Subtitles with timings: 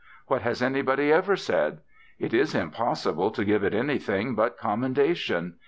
[0.25, 1.81] What has anybody ever said?
[2.17, 5.57] It is impossible to give it anything but commendation.